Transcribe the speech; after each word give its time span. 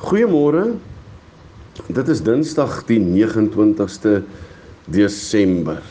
Goeiemôre. 0.00 0.78
Dit 1.92 2.08
is 2.08 2.22
Dinsdag 2.24 2.78
die 2.88 2.96
29ste 2.96 4.22
Desember. 4.88 5.82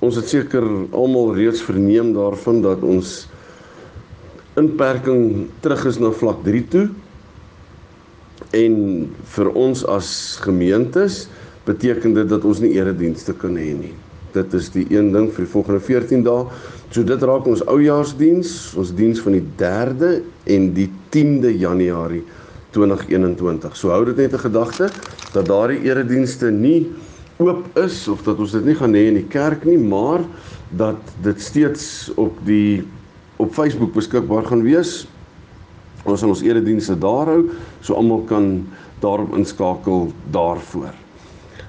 Ons 0.00 0.16
het 0.16 0.30
seker 0.32 0.64
almal 0.96 1.34
reeds 1.36 1.60
verneem 1.66 2.14
daarvan 2.16 2.62
dat 2.64 2.80
ons 2.80 3.26
inperking 4.56 5.44
terug 5.60 5.84
is 5.92 6.00
na 6.00 6.08
vlak 6.16 6.40
3 6.46 6.64
toe. 6.72 6.86
En 8.56 8.80
vir 9.36 9.52
ons 9.52 9.84
as 9.92 10.10
gemeentes 10.40 11.26
beteken 11.68 12.16
dit 12.16 12.32
dat 12.32 12.48
ons 12.48 12.64
nie 12.64 12.72
eredienste 12.80 13.36
kan 13.36 13.60
hê 13.60 13.74
nie. 13.76 13.92
Dit 14.32 14.56
is 14.56 14.72
die 14.72 14.86
een 14.88 15.12
ding 15.12 15.28
vir 15.36 15.44
die 15.44 15.52
volgende 15.52 15.84
14 15.84 16.24
dae. 16.24 16.48
So 16.88 17.04
dit 17.04 17.28
raak 17.28 17.44
ons 17.44 17.66
oujaarsdiens, 17.68 18.72
ons 18.80 18.96
diens 18.96 19.20
van 19.20 19.36
die 19.36 19.46
3de 19.60 20.12
en 20.56 20.72
die 20.80 20.88
10de 21.12 21.52
Januarie 21.60 22.24
2021. 22.70 23.76
So 23.76 23.90
hou 23.90 24.04
dit 24.04 24.16
net 24.16 24.32
'n 24.32 24.38
gedagte 24.38 24.90
dat 25.32 25.46
daardie 25.46 25.82
eredienste 25.82 26.50
nie 26.50 26.86
oop 27.36 27.78
is 27.78 28.08
of 28.08 28.22
dat 28.22 28.38
ons 28.38 28.52
dit 28.52 28.64
nie 28.64 28.74
gaan 28.74 28.94
hê 28.94 29.06
in 29.08 29.14
die 29.14 29.28
kerk 29.30 29.64
nie, 29.64 29.78
maar 29.78 30.20
dat 30.70 30.98
dit 31.22 31.40
steeds 31.40 32.10
op 32.16 32.34
die 32.44 32.84
op 33.38 33.54
Facebook 33.54 33.92
beskikbaar 33.94 34.44
gaan 34.44 34.62
wees. 34.62 35.06
Ons 36.04 36.20
sal 36.20 36.28
ons 36.28 36.42
eredienste 36.42 36.98
daar 36.98 37.26
hou, 37.26 37.50
so 37.80 37.94
almal 37.94 38.24
kan 38.26 38.66
daarop 39.00 39.36
inskakel 39.38 40.12
daarvoor. 40.34 40.94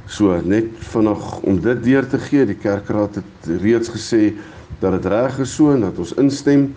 So 0.09 0.41
net 0.41 0.71
vinnig 0.89 1.25
om 1.45 1.59
dit 1.61 1.83
deur 1.83 2.07
te 2.09 2.17
gee, 2.17 2.45
die 2.49 2.57
kerkraad 2.57 3.19
het 3.21 3.49
reeds 3.61 3.91
gesê 3.93 4.33
dat 4.81 4.95
dit 4.97 5.05
reg 5.11 5.37
is 5.39 5.53
so 5.53 5.69
en 5.75 5.85
dat 5.85 5.99
ons 6.01 6.15
instem. 6.17 6.71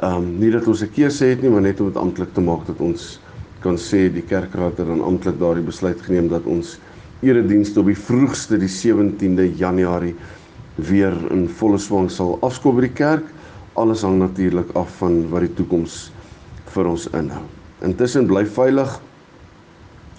Ehm 0.00 0.16
um, 0.16 0.28
nie 0.38 0.50
dat 0.50 0.66
ons 0.66 0.82
'n 0.82 0.92
keuse 0.94 1.24
het 1.24 1.42
nie, 1.42 1.50
maar 1.50 1.60
net 1.60 1.80
om 1.80 1.86
dit 1.86 1.96
amptelik 1.96 2.32
te 2.32 2.40
maak 2.40 2.66
dat 2.66 2.80
ons 2.80 3.20
kan 3.60 3.76
sê 3.78 4.08
die 4.12 4.24
kerkraad 4.24 4.78
het 4.80 4.88
dan 4.88 5.02
amptelik 5.04 5.38
daardie 5.40 5.66
besluit 5.66 6.00
geneem 6.04 6.30
dat 6.32 6.46
ons 6.48 6.78
eredienste 7.20 7.82
op 7.82 7.90
die 7.90 7.98
vroegste 7.98 8.58
die 8.60 8.70
17de 8.70 9.50
Januarie 9.60 10.14
weer 10.80 11.16
in 11.34 11.46
volle 11.60 11.78
swang 11.78 12.08
sal 12.12 12.38
afskop 12.46 12.78
by 12.78 12.86
die 12.86 12.96
kerk. 12.96 13.26
Alles 13.80 14.04
hang 14.06 14.18
natuurlik 14.20 14.72
af 14.78 14.92
van 15.00 15.22
wat 15.32 15.44
die 15.44 15.54
toekoms 15.58 16.08
vir 16.72 16.88
ons 16.88 17.06
inhou. 17.16 17.44
Intussen 17.84 18.28
bly 18.30 18.46
veilig. 18.48 18.96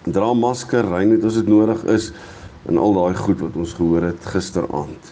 Dra 0.05 0.31
masker, 0.33 0.85
ry 0.89 1.03
net 1.09 1.25
as 1.25 1.37
dit 1.37 1.49
nodig 1.49 1.81
is 1.93 2.11
en 2.69 2.77
al 2.77 2.93
daai 2.97 3.17
goed 3.17 3.41
wat 3.41 3.57
ons 3.57 3.73
gehoor 3.77 4.05
het 4.11 4.29
gisteraand. 4.33 5.11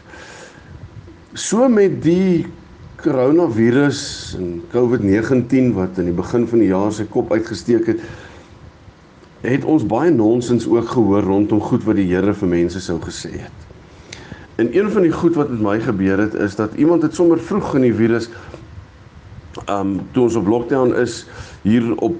So 1.34 1.70
met 1.70 2.00
die 2.04 2.46
koronavirus 3.03 4.02
en 4.38 4.64
COVID-19 4.73 5.72
wat 5.78 6.00
in 6.02 6.09
die 6.11 6.16
begin 6.16 6.47
van 6.47 6.59
die 6.64 6.72
jaar 6.72 6.92
sy 6.95 7.05
kop 7.09 7.31
uitgesteek 7.31 7.88
het, 7.94 8.03
het 9.45 9.64
ons 9.64 9.86
baie 9.87 10.11
nonsens 10.11 10.67
ook 10.67 10.92
gehoor 10.92 11.23
rondom 11.23 11.61
goed 11.64 11.86
wat 11.88 11.99
die 11.99 12.09
Here 12.09 12.33
vir 12.36 12.52
mense 12.52 12.82
sou 12.83 12.98
gesê 13.04 13.32
het. 13.39 13.65
En 14.59 14.67
een 14.76 14.92
van 14.92 15.05
die 15.08 15.14
goed 15.15 15.38
wat 15.39 15.49
met 15.54 15.61
my 15.64 15.77
gebeur 15.80 16.20
het 16.20 16.33
is 16.36 16.58
dat 16.59 16.76
iemand 16.76 17.02
het 17.02 17.15
sommer 17.15 17.39
vroeg 17.39 17.76
in 17.80 17.88
die 17.88 17.95
virus 17.95 18.27
um 19.71 19.99
toe 20.11 20.26
ons 20.27 20.36
op 20.36 20.48
lockdown 20.48 20.92
is 20.99 21.23
hier 21.64 21.95
op 22.04 22.15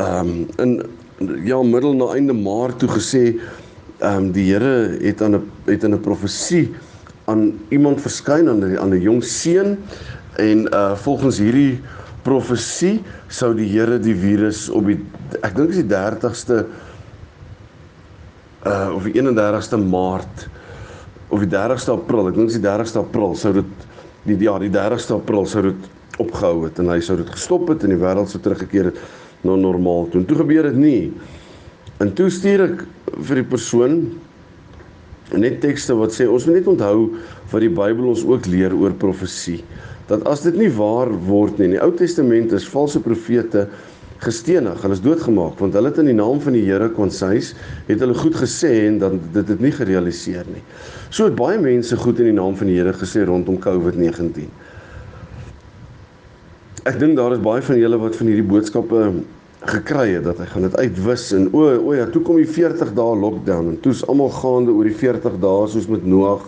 um 0.00 0.32
in 0.60 0.78
ja 1.44 1.62
middel 1.62 1.96
na 1.96 2.12
einde 2.16 2.36
Maart 2.36 2.78
toe 2.82 2.90
gesê 2.92 3.24
um 4.04 4.30
die 4.36 4.50
Here 4.52 4.98
het 5.00 5.22
aan 5.22 5.36
'n 5.40 5.50
het 5.64 5.84
in 5.84 5.94
'n 5.94 6.00
profesie 6.00 6.74
aan 7.30 7.52
iemand 7.68 8.00
verskyn 8.00 8.48
aan 8.48 8.64
'n 8.64 8.78
aan 8.78 8.94
'n 8.94 9.00
jong 9.00 9.22
seun 9.24 9.78
en 10.36 10.66
uh 10.72 10.96
volgens 10.96 11.38
hierdie 11.38 11.80
profesie 12.22 13.02
sou 13.28 13.54
die 13.54 13.68
Here 13.68 13.98
die 13.98 14.14
virus 14.14 14.68
op 14.70 14.86
die 14.86 14.98
ek 15.42 15.56
dink 15.56 15.70
is 15.70 15.82
die 15.82 15.90
30ste 15.90 16.66
uh 18.66 18.90
of 18.94 19.04
die 19.04 19.14
31ste 19.20 19.78
Maart 19.78 20.48
of 21.32 21.40
die 21.40 21.48
30ste 21.48 21.96
April, 21.96 22.28
ek 22.28 22.36
dink 22.36 22.50
is 22.52 22.60
die 22.60 22.66
30ste 22.66 23.00
April 23.00 23.34
sou 23.34 23.52
dit 23.56 23.88
die 24.28 24.36
ja, 24.44 24.58
die 24.58 24.70
30ste 24.70 25.16
April 25.16 25.46
sou 25.46 25.62
dit 25.62 25.88
opgehou 26.22 26.66
het 26.66 26.78
en 26.78 26.90
hy 26.92 27.00
sou 27.02 27.16
dit 27.18 27.30
gestop 27.32 27.70
het 27.72 27.86
en 27.86 27.94
die 27.94 28.00
wêreld 28.00 28.30
sou 28.30 28.40
teruggekeer 28.42 28.90
het 28.90 29.00
na 29.42 29.56
normaal. 29.58 30.06
Toe 30.12 30.22
toe 30.28 30.38
gebeur 30.38 30.68
dit 30.70 30.78
nie. 30.78 31.12
En 32.02 32.12
toe 32.14 32.28
stuur 32.30 32.66
ek 32.68 32.84
vir 33.26 33.40
die 33.40 33.48
persoon 33.48 33.96
net 35.38 35.60
tekste 35.62 35.94
wat 35.96 36.14
sê 36.14 36.26
ons 36.28 36.44
moet 36.48 36.60
net 36.60 36.68
onthou 36.68 37.08
wat 37.52 37.64
die 37.64 37.72
Bybel 37.72 38.10
ons 38.12 38.24
ook 38.26 38.48
leer 38.50 38.74
oor 38.76 38.92
profesie. 38.98 39.62
Dat 40.10 40.26
as 40.28 40.42
dit 40.44 40.56
nie 40.58 40.70
waar 40.76 41.12
word 41.28 41.58
nie, 41.58 41.70
in 41.70 41.76
die 41.76 41.82
Ou 41.82 41.92
Testament 41.96 42.52
is 42.56 42.68
valse 42.68 43.00
profete 43.00 43.68
gestenig, 44.22 44.78
hulle 44.84 44.94
is 44.94 45.02
doodgemaak 45.02 45.58
want 45.58 45.74
hulle 45.74 45.90
het 45.90 45.98
in 46.02 46.10
die 46.12 46.16
naam 46.18 46.40
van 46.42 46.54
die 46.54 46.64
Here 46.66 46.88
konsuis 46.94 47.52
het 47.88 48.02
hulle 48.02 48.14
goed 48.18 48.36
gesê 48.38 48.72
en 48.86 49.00
dan 49.02 49.18
dit 49.34 49.48
het 49.50 49.62
nie 49.62 49.72
gerealiseer 49.74 50.46
nie. 50.52 50.62
So 51.10 51.26
het 51.26 51.38
baie 51.38 51.58
mense 51.60 51.96
goed 51.98 52.22
in 52.22 52.30
die 52.30 52.36
naam 52.38 52.54
van 52.58 52.70
die 52.70 52.78
Here 52.78 52.94
gesê 52.94 53.24
rondom 53.26 53.58
COVID-19. 53.62 54.46
Ek 56.86 56.98
dink 56.98 57.18
daar 57.18 57.34
is 57.34 57.42
baie 57.42 57.62
van 57.62 57.78
julle 57.78 57.98
wat 58.02 58.18
van 58.18 58.30
hierdie 58.30 58.46
boodskappe 58.46 59.02
gekry 59.70 60.14
het 60.16 60.24
dat 60.24 60.38
hy 60.42 60.46
gaan 60.50 60.66
dit 60.66 60.76
uitwis 60.76 61.28
en 61.36 61.48
o 61.54 61.66
o 61.76 61.94
ja, 61.94 62.06
toe 62.10 62.22
kom 62.26 62.36
die 62.40 62.48
40 62.48 62.92
dae 62.96 63.16
lockdown 63.18 63.68
en 63.72 63.80
toe's 63.84 64.02
almal 64.10 64.32
gaande 64.34 64.74
oor 64.74 64.88
die 64.88 64.96
40 64.96 65.38
dae 65.42 65.68
soos 65.70 65.86
met 65.92 66.06
Noag 66.06 66.42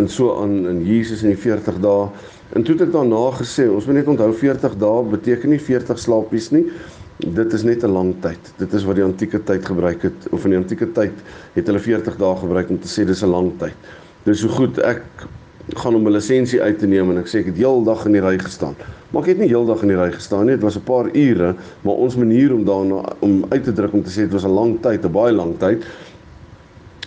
en 0.00 0.08
so 0.08 0.34
aan 0.40 0.56
in 0.68 0.80
Jesus 0.86 1.22
in 1.22 1.34
die 1.34 1.40
40 1.40 1.78
dae. 1.84 2.08
En 2.56 2.64
toe 2.64 2.74
het 2.74 2.86
ek 2.86 2.94
daarna 2.94 3.20
gesê, 3.36 3.66
ons 3.68 3.86
moet 3.88 4.00
net 4.00 4.08
onthou 4.08 4.30
40 4.36 4.74
dae 4.80 5.04
beteken 5.12 5.52
nie 5.52 5.60
40 5.60 6.00
slaapies 6.00 6.50
nie. 6.52 6.64
Dit 7.22 7.52
is 7.52 7.62
net 7.62 7.84
'n 7.84 7.92
lang 7.92 8.14
tyd. 8.20 8.40
Dit 8.58 8.72
is 8.74 8.84
wat 8.84 8.96
die 8.96 9.04
antieke 9.04 9.38
tyd 9.38 9.64
gebruik 9.64 10.02
het 10.02 10.28
of 10.32 10.44
in 10.44 10.50
die 10.50 10.58
antieke 10.58 10.92
tyd 10.92 11.12
het 11.54 11.66
hulle 11.66 11.78
40 11.78 12.16
dae 12.16 12.36
gebruik 12.36 12.70
om 12.70 12.78
te 12.80 12.88
sê 12.88 13.06
dis 13.06 13.22
'n 13.22 13.30
lang 13.30 13.52
tyd. 13.58 13.76
Dis 14.24 14.40
so 14.40 14.48
goed 14.48 14.78
ek 14.78 15.02
gaan 15.68 15.94
om 15.94 16.06
'n 16.06 16.12
lisensie 16.12 16.62
uit 16.62 16.78
te 16.78 16.86
neem 16.86 17.10
en 17.10 17.18
ek 17.18 17.26
sê 17.26 17.38
ek 17.38 17.46
het 17.46 17.56
heeldag 17.56 18.04
in 18.06 18.12
die 18.12 18.20
ry 18.20 18.38
gestaan. 18.38 18.74
Maar 19.10 19.22
ek 19.22 19.28
het 19.28 19.38
nie 19.38 19.48
heeldag 19.48 19.82
in 19.82 19.88
die 19.88 19.96
ry 19.96 20.10
gestaan 20.12 20.46
nie, 20.46 20.54
dit 20.54 20.62
was 20.62 20.76
'n 20.76 20.82
paar 20.82 21.08
ure, 21.14 21.54
maar 21.82 21.94
ons 21.94 22.16
manier 22.16 22.54
om 22.54 22.64
daarna 22.64 23.02
om 23.20 23.44
uit 23.48 23.64
te 23.64 23.72
druk 23.72 23.92
om 23.92 24.02
te 24.02 24.10
sê 24.10 24.26
dit 24.26 24.32
was 24.32 24.44
'n 24.44 24.54
lang 24.54 24.80
tyd, 24.80 25.04
'n 25.04 25.12
baie 25.12 25.32
lang 25.32 25.58
tyd 25.58 25.84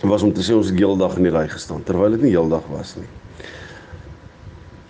was 0.02 0.22
om 0.22 0.32
te 0.32 0.40
sê 0.40 0.54
ons 0.54 0.68
het 0.68 0.78
heeldag 0.78 1.16
in 1.16 1.22
die 1.22 1.32
ry 1.32 1.48
gestaan 1.48 1.82
terwyl 1.82 2.10
dit 2.10 2.22
nie 2.22 2.30
heeldag 2.30 2.62
was 2.70 2.96
nie. 2.96 3.08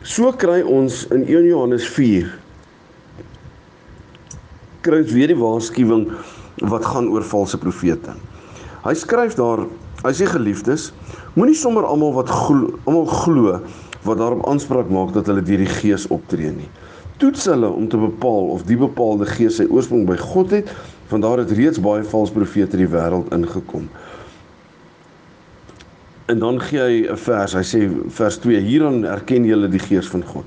So 0.03 0.33
kry 0.33 0.63
ons 0.63 1.07
in 1.11 1.25
1 1.27 1.47
Johannes 1.47 1.89
4 1.89 2.39
kry 4.87 5.01
ons 5.03 5.13
weer 5.13 5.27
die 5.27 5.39
waarskuwing 5.39 6.13
wat 6.71 6.85
gaan 6.85 7.09
oor 7.09 7.25
valse 7.27 7.59
profete. 7.59 8.15
Hy 8.85 8.95
skryf 8.95 9.35
daar, 9.35 9.65
hy 10.09 10.15
sê 10.17 10.27
geliefdes, 10.31 10.93
Moenie 11.37 11.57
sommer 11.59 11.85
almal 11.85 12.15
wat 12.17 12.31
almal 12.33 13.07
glo 13.07 13.61
wat 14.07 14.19
daarop 14.19 14.47
aanspraak 14.49 14.89
maak 14.89 15.13
dat 15.13 15.27
hulle 15.29 15.43
deur 15.43 15.61
die 15.61 15.75
Gees 15.81 16.07
optree 16.15 16.53
nie. 16.55 16.69
Toets 17.21 17.45
hulle 17.49 17.69
om 17.69 17.89
te 17.89 17.97
bepaal 17.97 18.51
of 18.55 18.65
die 18.69 18.77
bepaalde 18.77 19.27
gees 19.29 19.57
sy 19.57 19.65
oorsprong 19.73 20.05
by 20.09 20.19
God 20.21 20.53
het, 20.53 20.73
want 21.09 21.25
daar 21.25 21.41
het 21.41 21.53
reeds 21.57 21.81
baie 21.81 22.05
valse 22.05 22.33
profete 22.33 22.77
in 22.77 22.85
die 22.85 22.93
wêreld 22.93 23.31
ingekom. 23.33 23.87
En 26.33 26.43
dan 26.43 26.61
gee 26.61 26.81
hy 26.81 26.97
'n 27.09 27.17
vers. 27.17 27.55
Hy 27.55 27.65
sê 27.65 27.81
vers 28.09 28.37
2: 28.39 28.61
Hieraan 28.61 29.05
erken 29.05 29.45
julle 29.45 29.69
die 29.69 29.81
gees 29.81 30.09
van 30.09 30.25
God. 30.25 30.45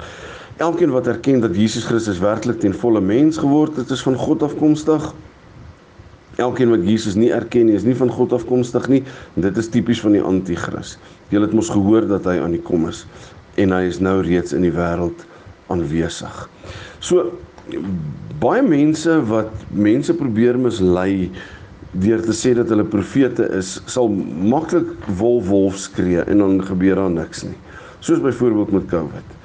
Elkeen 0.58 0.92
wat 0.92 1.08
erken 1.08 1.40
dat 1.40 1.56
Jesus 1.56 1.86
Christus 1.86 2.20
werklik 2.20 2.60
ten 2.60 2.74
volle 2.74 3.02
mens 3.02 3.38
geword 3.38 3.76
het, 3.76 3.90
is 3.90 4.04
van 4.04 4.16
God 4.16 4.44
afkomstig. 4.44 5.14
Elkeen 6.40 6.72
wat 6.72 6.86
Jesus 6.88 7.18
nie 7.20 7.32
erken 7.36 7.68
nie, 7.68 7.76
is 7.76 7.88
nie 7.88 7.98
van 7.98 8.12
God 8.14 8.34
afkomstig 8.38 8.88
nie. 8.92 9.02
Dit 9.36 9.58
is 9.60 9.70
tipies 9.72 10.02
van 10.04 10.16
die 10.16 10.24
anti-kris. 10.24 10.98
Jy 11.34 11.44
het 11.44 11.54
mos 11.58 11.72
gehoor 11.74 12.08
dat 12.10 12.28
hy 12.30 12.40
aan 12.42 12.56
die 12.56 12.64
kom 12.64 12.88
is 12.90 13.06
en 13.60 13.74
hy 13.76 13.84
is 13.90 14.00
nou 14.00 14.22
reeds 14.24 14.54
in 14.56 14.64
die 14.64 14.72
wêreld 14.72 15.26
aanwesig. 15.74 16.36
So 17.04 17.32
baie 18.40 18.62
mense 18.64 19.18
wat 19.30 19.52
mense 19.76 20.16
probeer 20.16 20.58
mislei 20.58 21.30
deur 21.92 22.22
te 22.24 22.36
sê 22.38 22.54
dat 22.58 22.70
hulle 22.70 22.86
profete 22.88 23.48
is, 23.58 23.80
sal 23.90 24.10
maklik 24.10 24.92
wolf 25.20 25.50
wolf 25.50 25.80
skree 25.82 26.22
en 26.30 26.44
dan 26.44 26.60
gebeur 26.66 27.02
daar 27.02 27.12
niks 27.12 27.44
nie. 27.48 27.58
Soos 28.00 28.22
byvoorbeeld 28.24 28.72
met 28.78 28.88
COVID. 28.92 29.36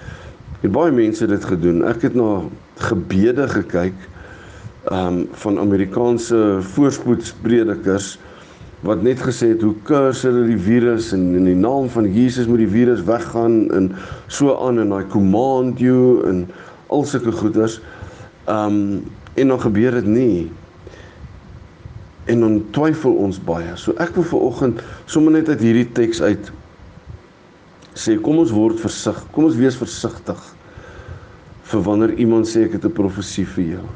Het 0.63 0.73
baie 0.73 0.93
mense 0.95 1.27
dit 1.29 1.45
gedoen. 1.45 1.83
Ek 1.89 2.05
het 2.07 2.15
na 2.17 2.45
gebede 2.85 3.49
gekyk 3.51 3.97
ehm 4.85 5.07
um, 5.07 5.29
van 5.33 5.59
Amerikaanse 5.59 6.59
voorspoedspredikers 6.61 8.19
wat 8.85 9.03
net 9.03 9.23
gesê 9.25 9.55
het 9.55 9.63
hoe 9.65 9.75
curse 9.83 10.27
hulle 10.29 10.45
die 10.51 10.61
virus 10.61 11.13
en 11.17 11.31
in 11.39 11.47
die 11.49 11.57
naam 11.57 11.89
van 11.89 12.05
Jesus 12.13 12.47
moet 12.47 12.61
die 12.61 12.69
virus 12.69 13.01
weggaan 13.09 13.71
en 13.73 13.87
so 14.27 14.53
aan 14.67 14.83
en 14.83 14.93
I 14.93 15.07
command 15.09 15.81
you 15.81 16.21
en 16.29 16.45
al 16.93 17.05
sulke 17.09 17.33
goeders. 17.33 17.81
Ehm 18.45 18.77
um, 18.77 19.05
en 19.35 19.49
dan 19.49 19.61
gebeur 19.61 19.91
dit 19.91 20.07
nie. 20.07 20.51
En 22.25 22.41
dan 22.41 22.61
twyfel 22.71 23.17
ons 23.25 23.41
baie. 23.43 23.73
So 23.75 23.97
ek 23.99 24.13
wil 24.15 24.23
vanoggend 24.23 24.85
sommer 25.11 25.33
net 25.33 25.49
uit 25.49 25.65
hierdie 25.65 25.89
teks 25.93 26.23
uit 26.23 26.53
sê 27.95 28.19
kom 28.21 28.39
ons 28.43 28.53
word 28.53 28.79
versig. 28.83 29.17
Kom 29.33 29.49
ons 29.49 29.59
wees 29.59 29.79
versigtig 29.79 30.41
vir 31.71 31.83
wanneer 31.87 32.19
iemand 32.21 32.47
sê 32.51 32.67
ek 32.67 32.77
het 32.77 32.85
'n 32.85 32.93
profesie 32.93 33.47
vir 33.47 33.65
jou. 33.65 33.87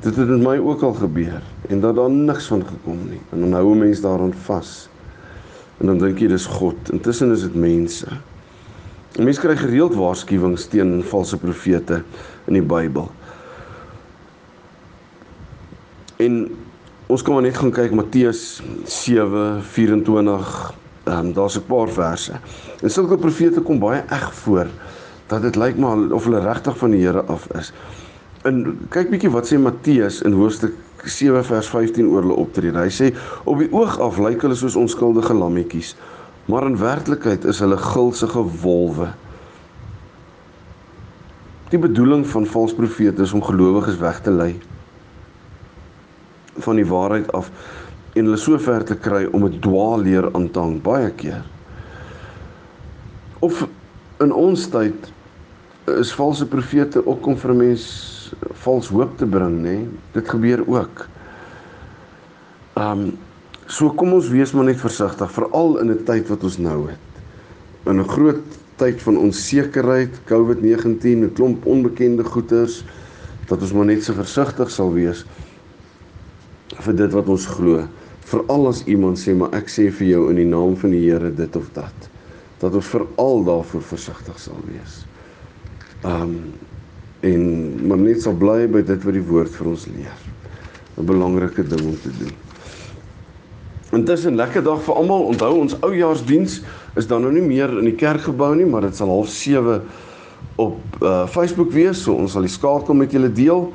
Dit 0.00 0.16
het 0.16 0.28
met 0.28 0.38
my 0.38 0.58
ook 0.58 0.82
al 0.82 0.92
gebeur 0.94 1.42
en 1.68 1.80
dat 1.80 1.94
daar 1.94 2.10
niks 2.10 2.46
van 2.46 2.62
gekom 2.66 2.98
nie. 3.08 3.20
En 3.30 3.40
dan 3.40 3.52
hou 3.52 3.74
'n 3.74 3.78
mens 3.78 4.00
daaraan 4.00 4.34
vas. 4.34 4.88
En 5.78 5.86
dan 5.86 5.98
dink 5.98 6.18
jy 6.18 6.26
dis 6.26 6.46
God. 6.46 6.90
Intussen 6.90 7.32
is 7.32 7.40
dit 7.40 7.54
mense. 7.54 8.06
Mense 9.18 9.40
kry 9.40 9.56
gereeld 9.56 9.94
waarskuwings 9.94 10.66
teen 10.66 11.02
valse 11.02 11.36
profete 11.36 12.02
in 12.44 12.52
die 12.52 12.62
Bybel. 12.62 13.10
En 16.16 16.56
ons 17.06 17.22
kan 17.22 17.34
maar 17.34 17.42
net 17.42 17.56
gaan 17.56 17.70
kyk 17.70 17.94
Matteus 17.94 18.62
7:24. 18.84 20.74
Ehm 21.04 21.26
um, 21.26 21.32
daar's 21.32 21.56
'n 21.56 21.66
paar 21.66 21.88
verse. 21.88 22.32
En 22.82 22.90
sulke 22.90 23.16
profete 23.16 23.60
kom 23.60 23.78
baie 23.78 24.02
eg 24.08 24.34
voor 24.34 24.66
dat 25.26 25.42
dit 25.42 25.56
lyk 25.56 25.76
maar 25.76 26.10
of 26.10 26.24
hulle 26.24 26.40
regtig 26.40 26.78
van 26.78 26.90
die 26.90 27.06
Here 27.06 27.22
af 27.22 27.46
is. 27.54 27.72
En 28.48 28.62
kyk 28.94 29.10
bietjie 29.12 29.30
wat 29.32 29.48
sê 29.50 29.58
Matteus 29.60 30.22
in 30.24 30.36
hoofstuk 30.38 30.76
7 31.04 31.44
vers 31.44 31.68
15 31.68 32.06
oor 32.08 32.24
hulle 32.24 32.38
optrede. 32.40 32.80
Hy 32.80 32.92
sê 32.92 33.10
op 33.44 33.60
die 33.60 33.68
oog 33.74 33.98
af 34.04 34.20
lyk 34.22 34.44
hulle 34.46 34.56
soos 34.58 34.76
onskuldige 34.78 35.36
lammetjies, 35.36 35.94
maar 36.48 36.66
in 36.68 36.78
werklikheid 36.80 37.44
is 37.50 37.60
hulle 37.64 37.76
gulsige 37.82 38.44
wolwe. 38.62 39.10
Die 41.68 41.80
bedoeling 41.80 42.24
van 42.26 42.48
valse 42.48 42.76
profete 42.78 43.26
is 43.26 43.34
om 43.36 43.44
gelowiges 43.44 44.00
weg 44.00 44.22
te 44.24 44.32
lei 44.32 44.54
van 46.58 46.80
die 46.80 46.86
waarheid 46.88 47.28
af 47.36 47.52
en 48.16 48.24
hulle 48.24 48.40
so 48.40 48.56
ver 48.58 48.82
te 48.88 48.96
kry 48.96 49.26
om 49.36 49.44
'n 49.44 49.60
dwaalleer 49.60 50.30
aan 50.34 50.50
te 50.50 50.58
hang 50.58 50.80
baie 50.82 51.10
keer. 51.10 51.44
Of 53.38 53.66
in 54.20 54.32
ons 54.32 54.66
tyd 54.66 55.12
is 55.86 56.12
valse 56.12 56.46
profete 56.46 57.06
ook 57.06 57.26
om 57.26 57.36
vir 57.36 57.54
'n 57.54 57.58
mens 58.28 58.62
vals 58.62 58.88
hoop 58.88 59.16
te 59.18 59.26
bring, 59.26 59.62
nê? 59.62 59.86
Dit 60.12 60.28
gebeur 60.28 60.64
ook. 60.66 61.06
Um 62.76 63.18
so 63.68 63.90
kom 63.92 64.14
ons 64.16 64.30
wees 64.32 64.54
maar 64.56 64.64
net 64.64 64.80
versigtig, 64.80 65.30
veral 65.30 65.78
in 65.78 65.90
'n 65.90 66.04
tyd 66.04 66.28
wat 66.28 66.42
ons 66.42 66.58
nou 66.58 66.88
het. 66.88 66.98
In 67.84 68.00
'n 68.00 68.08
groot 68.08 68.40
tyd 68.76 69.02
van 69.02 69.18
onsekerheid, 69.18 70.20
COVID-19, 70.24 71.24
'n 71.24 71.32
klomp 71.34 71.66
onbekende 71.66 72.24
goeters, 72.24 72.84
dat 73.48 73.60
ons 73.60 73.72
maar 73.72 73.84
net 73.84 74.04
so 74.04 74.14
versigtig 74.14 74.70
sal 74.70 74.92
wees 74.92 75.24
vir 76.80 76.94
dit 76.94 77.12
wat 77.12 77.28
ons 77.28 77.46
glo. 77.46 77.86
Veral 78.24 78.68
as 78.68 78.84
iemand 78.84 79.18
sê 79.18 79.34
maar 79.34 79.52
ek 79.52 79.68
sê 79.68 79.90
vir 79.90 80.06
jou 80.06 80.30
in 80.30 80.36
die 80.36 80.46
naam 80.46 80.76
van 80.76 80.90
die 80.90 81.10
Here 81.10 81.30
dit 81.34 81.56
of 81.56 81.68
dat, 81.72 82.08
dat 82.60 82.74
ons 82.74 82.86
veral 82.86 83.44
daarvoor 83.44 83.82
versigtig 83.82 84.38
sal 84.38 84.60
wees. 84.64 85.04
Um 86.04 86.54
en 87.20 87.86
maar 87.86 87.98
net 87.98 88.22
sal 88.22 88.36
bly 88.38 88.66
by 88.70 88.82
dit 88.86 89.04
wat 89.04 89.16
die 89.16 89.24
woord 89.26 89.54
vir 89.58 89.70
ons 89.72 89.86
leer. 89.90 90.18
'n 90.98 91.06
Belangrike 91.06 91.62
ding 91.62 91.84
om 91.86 91.98
te 92.02 92.10
doen. 92.18 92.34
Intussen 93.92 94.36
lekker 94.36 94.62
dag 94.62 94.82
vir 94.82 94.94
almal. 94.94 95.28
Onthou 95.32 95.58
ons 95.58 95.76
oujaarsdiens 95.80 96.60
is 96.96 97.06
dan 97.06 97.22
nou 97.22 97.32
nie 97.32 97.42
meer 97.42 97.70
in 97.78 97.84
die 97.84 97.96
kerkgebou 97.96 98.54
nie, 98.54 98.66
maar 98.66 98.84
dit 98.84 98.96
sal 98.96 99.08
half 99.08 99.28
7 99.28 99.82
op 100.56 100.76
uh 101.02 101.26
Facebook 101.26 101.72
wees. 101.72 102.02
So 102.02 102.14
ons 102.14 102.32
sal 102.32 102.42
die 102.42 102.52
skakel 102.52 102.94
met 102.94 103.12
julle 103.12 103.32
deel. 103.32 103.72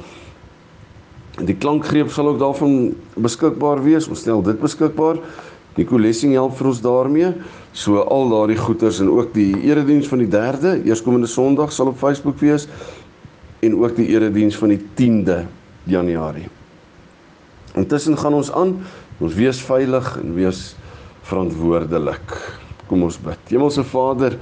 Die 1.42 1.56
klankgreep 1.56 2.12
sal 2.12 2.28
ook 2.28 2.40
daarvan 2.40 2.94
beskikbaar 3.16 3.84
wees. 3.84 4.08
Ons 4.08 4.20
stel 4.20 4.44
dit 4.44 4.60
beskikbaar. 4.60 5.18
Nico 5.76 5.98
Lessing 5.98 6.36
help 6.38 6.58
vir 6.60 6.68
ons 6.70 6.82
daarmee. 6.82 7.32
So 7.74 8.04
al 8.04 8.30
daardie 8.30 8.60
goeders 8.60 9.00
en 9.02 9.10
ook 9.10 9.34
die 9.34 9.56
erediens 9.66 10.08
van 10.08 10.22
die 10.22 10.30
3de, 10.30 10.84
eerskomende 10.86 11.28
Sondag 11.28 11.72
sal 11.74 11.90
op 11.90 11.98
Facebook 11.98 12.38
wees 12.38 12.68
en 13.64 13.78
ook 13.80 13.96
die 13.96 14.10
erediens 14.12 14.58
van 14.60 14.74
die 14.74 14.82
10de 15.00 15.44
Januarie. 15.90 16.50
Intussen 17.74 18.18
gaan 18.18 18.34
ons 18.38 18.52
aan. 18.52 18.78
Ons 19.24 19.36
wees 19.38 19.62
veilig 19.64 20.08
en 20.20 20.34
wees 20.36 20.74
verantwoordelik. 21.30 22.34
Kom 22.90 23.06
ons 23.08 23.18
bid. 23.24 23.40
Hemelse 23.54 23.86
Vader, 23.88 24.36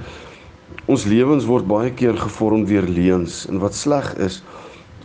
ons 0.90 1.04
lewens 1.08 1.46
word 1.48 1.68
baie 1.68 1.92
keer 1.94 2.18
gevorm 2.18 2.66
deur 2.68 2.88
leuns 2.88 3.44
en 3.50 3.60
wat 3.62 3.76
sleg 3.78 4.10
is, 4.22 4.40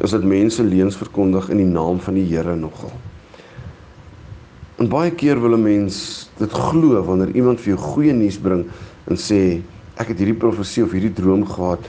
is 0.04 0.14
dat 0.14 0.26
mense 0.26 0.64
leuns 0.64 0.98
verkondig 0.98 1.52
in 1.54 1.62
die 1.62 1.70
naam 1.70 2.02
van 2.02 2.18
die 2.18 2.26
Here 2.30 2.56
nogal. 2.58 2.94
En 4.78 4.90
baie 4.90 5.12
keer 5.12 5.40
wil 5.42 5.58
'n 5.58 5.64
mens 5.64 6.30
dit 6.38 6.52
glo 6.52 7.02
wanneer 7.04 7.36
iemand 7.36 7.60
vir 7.60 7.76
jou 7.76 7.78
goeie 7.78 8.14
nuus 8.14 8.38
bring 8.38 8.66
en 9.08 9.18
sê 9.18 9.62
ek 9.98 10.08
het 10.08 10.18
hierdie 10.18 10.38
profesie 10.38 10.84
of 10.84 10.92
hierdie 10.92 11.14
droom 11.14 11.46
gehad 11.46 11.82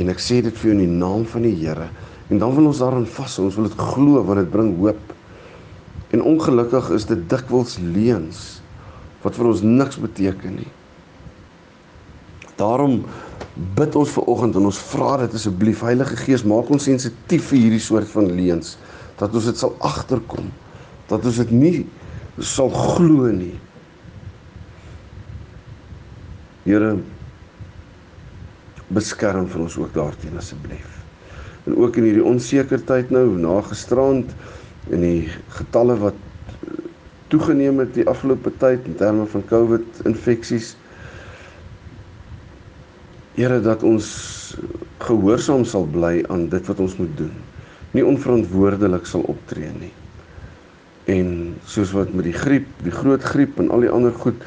en 0.00 0.12
ek 0.12 0.22
sê 0.22 0.40
dit 0.44 0.54
vir 0.56 0.70
jou 0.70 0.76
in 0.76 0.84
die 0.84 0.98
naam 1.02 1.24
van 1.28 1.44
die 1.44 1.54
Here. 1.56 1.88
En 2.32 2.40
dan 2.40 2.54
wil 2.56 2.70
ons 2.70 2.80
daarin 2.80 3.04
vashou. 3.06 3.46
Ons 3.48 3.58
wil 3.58 3.68
dit 3.68 3.80
glo 3.92 4.22
want 4.24 4.40
dit 4.40 4.52
bring 4.52 4.70
hoop. 4.78 5.12
En 6.16 6.24
ongelukkig 6.28 6.90
is 6.96 7.04
dit 7.08 7.26
dikwels 7.28 7.78
leuns 7.82 8.62
wat 9.22 9.36
vir 9.38 9.50
ons 9.52 9.62
niks 9.64 10.00
beteken 10.02 10.56
nie. 10.62 10.70
Daarom 12.58 13.02
bid 13.76 13.96
ons 13.98 14.10
ver 14.14 14.28
oggend 14.32 14.56
en 14.56 14.68
ons 14.70 14.80
vra 14.92 15.18
dit 15.22 15.34
asseblief 15.36 15.82
Heilige 15.84 16.16
Gees 16.24 16.44
maak 16.48 16.70
ons 16.72 16.88
sensitief 16.88 17.50
vir 17.50 17.66
hierdie 17.66 17.82
soort 17.84 18.08
van 18.14 18.30
leuns 18.32 18.76
dat 19.20 19.34
ons 19.36 19.48
dit 19.50 19.58
sal 19.60 19.74
agterkom 19.84 20.48
dat 21.10 21.26
ons 21.28 21.40
dit 21.42 21.52
nie 21.52 21.82
sal 22.40 22.70
glo 22.72 23.28
nie. 23.34 23.54
Here 26.64 26.94
beskerm 28.94 29.48
vir 29.52 29.64
ons 29.64 29.78
ook 29.80 29.94
daarteen 29.94 30.36
asseblief. 30.40 30.98
En 31.66 31.76
ook 31.78 31.96
in 31.96 32.08
hierdie 32.08 32.24
onseker 32.26 32.82
tyd 32.84 33.10
nou 33.14 33.26
na 33.38 33.60
gisterand 33.68 34.34
en 34.90 35.04
die 35.04 35.30
getalle 35.56 35.96
wat 36.02 36.18
toegeneem 37.32 37.80
het 37.80 37.94
die 37.96 38.06
afgelope 38.10 38.52
tyd 38.60 38.84
in 38.90 38.98
terme 39.00 39.26
van 39.32 39.44
COVID 39.48 40.02
infeksies. 40.08 40.74
Here 43.38 43.62
dat 43.64 43.82
ons 43.86 44.10
gehoorsaam 45.06 45.64
sal 45.64 45.88
bly 45.88 46.20
aan 46.28 46.48
dit 46.52 46.66
wat 46.68 46.82
ons 46.84 46.98
moet 47.00 47.16
doen. 47.16 47.32
Nie 47.96 48.04
onverantwoordelik 48.06 49.08
sal 49.08 49.24
optree 49.32 49.72
nie 49.78 49.92
en 51.10 51.54
soos 51.66 51.90
wat 51.96 52.12
met 52.14 52.28
die 52.28 52.36
griep, 52.36 52.66
die 52.82 52.94
groot 52.94 53.22
griep 53.22 53.58
en 53.58 53.70
al 53.74 53.82
die 53.82 53.90
ander 53.90 54.14
goed 54.22 54.38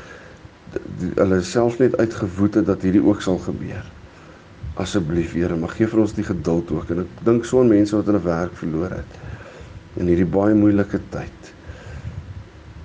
hulle 1.15 1.41
self 1.43 1.79
net 1.79 1.95
uitgewoed 1.99 2.59
het 2.59 2.67
dat 2.67 2.83
hierdie 2.83 3.03
ook 3.03 3.21
sal 3.23 3.37
gebeur. 3.43 3.83
Asseblief 4.81 5.33
Here, 5.37 5.55
mag 5.55 5.75
gee 5.77 5.87
vir 5.87 6.01
ons 6.03 6.13
die 6.17 6.25
geduld 6.27 6.71
ook 6.75 6.89
en 6.91 7.05
ek 7.05 7.23
dink 7.27 7.45
so 7.47 7.61
aan 7.61 7.71
mense 7.71 7.95
wat 7.95 8.09
hulle 8.11 8.23
werk 8.25 8.57
verloor 8.59 8.97
het 8.97 9.21
in 9.95 10.09
hierdie 10.11 10.27
baie 10.27 10.55
moeilike 10.57 10.99
tyd. 11.13 11.51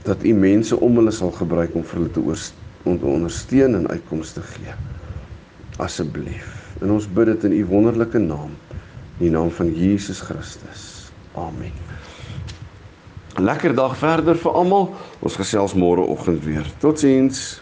Dat 0.07 0.23
U 0.23 0.35
mense 0.39 0.77
om 0.79 1.01
hulle 1.01 1.13
sal 1.15 1.33
gebruik 1.35 1.75
om 1.75 1.85
vir 1.87 2.05
hulle 2.05 2.13
te 2.15 3.07
ondersteun 3.11 3.75
en 3.81 3.91
uitkomste 3.91 4.41
te 4.41 4.53
gee. 4.55 4.77
Asseblief. 5.83 6.55
En 6.81 6.95
ons 6.95 7.09
bid 7.11 7.33
dit 7.33 7.49
in 7.51 7.57
U 7.59 7.65
wonderlike 7.73 8.23
naam, 8.23 8.55
in 9.19 9.27
die 9.27 9.33
naam 9.35 9.51
van 9.51 9.73
Jesus 9.75 10.23
Christus. 10.25 11.11
Amen. 11.35 11.75
Lekker 13.41 13.75
dag 13.75 13.97
verder 13.99 14.39
vir 14.39 14.57
almal. 14.63 14.91
Ons 15.25 15.37
gesels 15.41 15.75
môre 15.79 16.07
oggend 16.07 16.45
weer. 16.45 16.67
Totsiens. 16.83 17.61